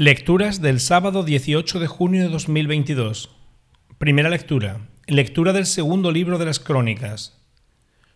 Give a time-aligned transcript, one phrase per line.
[0.00, 3.30] Lecturas del sábado 18 de junio de 2022.
[3.98, 4.86] Primera lectura.
[5.08, 7.42] Lectura del segundo libro de las Crónicas.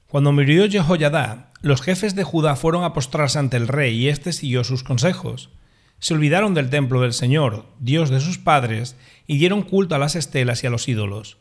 [0.06, 4.32] Cuando murió Jehoiadá, los jefes de Judá fueron a postrarse ante el rey y éste
[4.32, 5.50] siguió sus consejos.
[5.98, 8.94] Se olvidaron del templo del Señor, Dios de sus padres,
[9.26, 11.38] y dieron culto a las estelas y a los ídolos.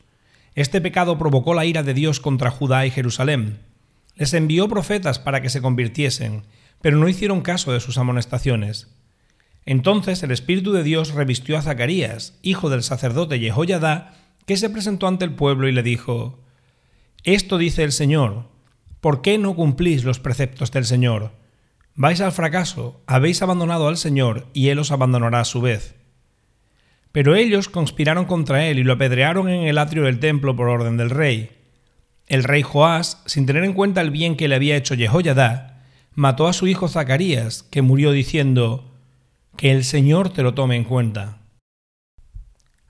[0.56, 3.60] Este pecado provocó la ira de Dios contra Judá y Jerusalén.
[4.16, 6.42] Les envió profetas para que se convirtiesen,
[6.80, 8.88] pero no hicieron caso de sus amonestaciones.
[9.64, 14.14] Entonces el Espíritu de Dios revistió a Zacarías, hijo del sacerdote Jehoiadá,
[14.46, 16.40] que se presentó ante el pueblo y le dijo,
[17.24, 18.48] Esto dice el Señor,
[19.00, 21.32] ¿por qué no cumplís los preceptos del Señor?
[21.94, 25.94] Vais al fracaso, habéis abandonado al Señor, y Él os abandonará a su vez.
[27.12, 30.96] Pero ellos conspiraron contra él y lo apedrearon en el atrio del templo por orden
[30.96, 31.50] del rey.
[32.26, 36.48] El rey Joás, sin tener en cuenta el bien que le había hecho Jehoiadá, mató
[36.48, 38.91] a su hijo Zacarías, que murió diciendo,
[39.56, 41.38] que el Señor te lo tome en cuenta.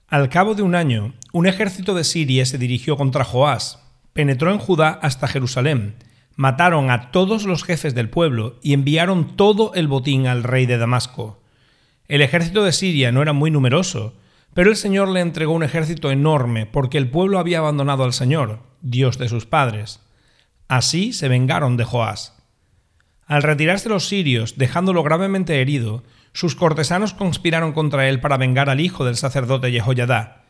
[0.07, 3.79] Al cabo de un año, un ejército de Siria se dirigió contra Joás,
[4.13, 5.95] penetró en Judá hasta Jerusalén,
[6.35, 10.77] mataron a todos los jefes del pueblo y enviaron todo el botín al rey de
[10.77, 11.41] Damasco.
[12.07, 14.15] El ejército de Siria no era muy numeroso,
[14.53, 18.59] pero el Señor le entregó un ejército enorme porque el pueblo había abandonado al Señor,
[18.81, 20.01] Dios de sus padres.
[20.67, 22.37] Así se vengaron de Joás.
[23.25, 28.79] Al retirarse los sirios, dejándolo gravemente herido, sus cortesanos conspiraron contra él para vengar al
[28.79, 30.43] hijo del sacerdote Jehoiadá.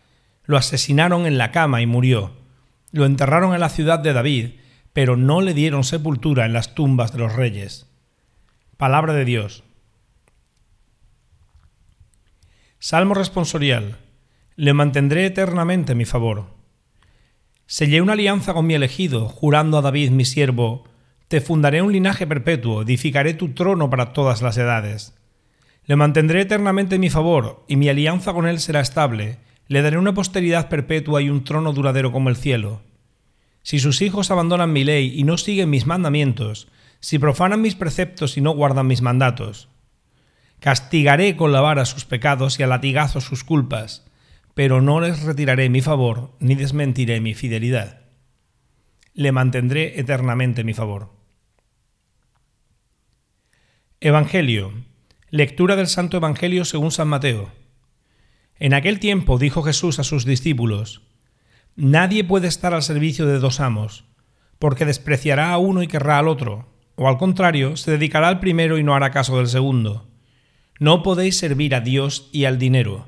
[0.45, 2.31] Lo asesinaron en la cama y murió.
[2.91, 4.51] Lo enterraron en la ciudad de David,
[4.93, 7.89] pero no le dieron sepultura en las tumbas de los reyes.
[8.77, 9.63] Palabra de Dios.
[12.79, 13.97] Salmo responsorial.
[14.55, 16.53] Le mantendré eternamente mi favor.
[17.65, 20.83] Sellé una alianza con mi elegido, jurando a David mi siervo,
[21.27, 25.17] te fundaré un linaje perpetuo, edificaré tu trono para todas las edades.
[25.85, 29.37] Le mantendré eternamente en mi favor, y mi alianza con él será estable.
[29.67, 32.81] Le daré una posteridad perpetua y un trono duradero como el cielo.
[33.63, 36.67] Si sus hijos abandonan mi ley y no siguen mis mandamientos,
[36.99, 39.69] si profanan mis preceptos y no guardan mis mandatos,
[40.59, 44.05] castigaré con la vara sus pecados y a latigazo sus culpas,
[44.53, 48.01] pero no les retiraré mi favor ni desmentiré mi fidelidad.
[49.13, 51.11] Le mantendré eternamente mi favor.
[53.99, 54.73] Evangelio
[55.35, 57.49] Lectura del Santo Evangelio según San Mateo.
[58.59, 61.01] En aquel tiempo dijo Jesús a sus discípulos,
[61.75, 64.05] Nadie puede estar al servicio de dos amos,
[64.59, 66.67] porque despreciará a uno y querrá al otro,
[66.97, 70.07] o al contrario, se dedicará al primero y no hará caso del segundo.
[70.79, 73.07] No podéis servir a Dios y al dinero.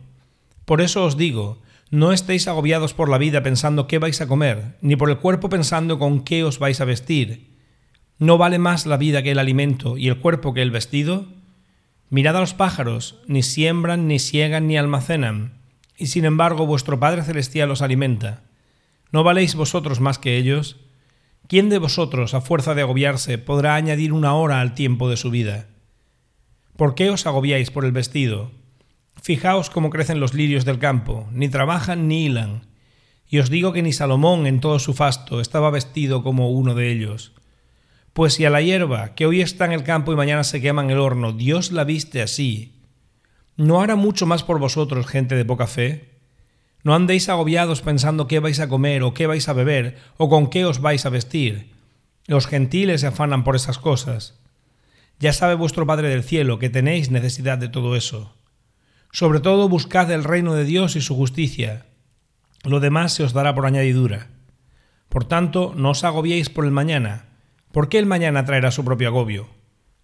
[0.65, 1.61] Por eso os digo,
[1.91, 5.49] no estéis agobiados por la vida pensando qué vais a comer, ni por el cuerpo
[5.49, 7.55] pensando con qué os vais a vestir.
[8.17, 11.34] ¿No vale más la vida que el alimento y el cuerpo que el vestido?
[12.09, 15.53] Mirad a los pájaros, ni siembran, ni siegan, ni almacenan,
[15.97, 18.43] y sin embargo vuestro Padre Celestial los alimenta.
[19.11, 20.77] ¿No valéis vosotros más que ellos?
[21.47, 25.29] ¿Quién de vosotros, a fuerza de agobiarse, podrá añadir una hora al tiempo de su
[25.29, 25.67] vida?
[26.75, 28.51] ¿Por qué os agobiáis por el vestido?
[29.21, 32.67] Fijaos cómo crecen los lirios del campo, ni trabajan ni hilan.
[33.27, 36.91] Y os digo que ni Salomón en todo su fasto estaba vestido como uno de
[36.91, 37.31] ellos.
[38.15, 40.81] Pues si a la hierba, que hoy está en el campo y mañana se quema
[40.81, 42.81] en el horno, Dios la viste así,
[43.57, 46.11] ¿no hará mucho más por vosotros, gente de poca fe?
[46.81, 50.49] No andéis agobiados pensando qué vais a comer o qué vais a beber o con
[50.49, 51.73] qué os vais a vestir.
[52.25, 54.39] Los gentiles se afanan por esas cosas.
[55.19, 58.33] Ya sabe vuestro Padre del cielo que tenéis necesidad de todo eso.
[59.11, 61.87] Sobre todo buscad el reino de Dios y su justicia.
[62.63, 64.29] Lo demás se os dará por añadidura.
[65.09, 67.34] Por tanto, no os agobiéis por el mañana,
[67.75, 69.49] ¿Por qué el mañana traerá su propio agobio?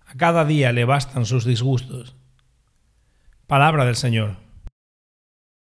[0.05, 2.17] A cada día le bastan sus disgustos.
[3.47, 4.35] Palabra del Señor.